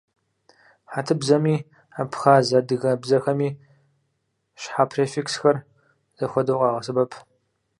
Хьэтыбзэми 0.91 1.55
абхъаз-адыгэ 2.01 2.91
бзэхэми 3.01 3.49
щхьэ 4.61 4.83
префиксхэр 4.89 5.57
зэхуэдэу 6.17 6.59
къагъэсэбэп. 6.59 7.11